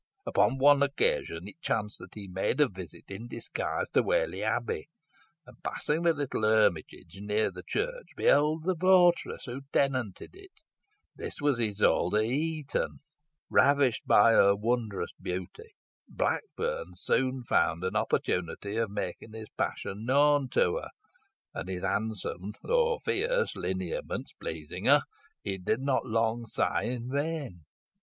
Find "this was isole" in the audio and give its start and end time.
11.15-12.09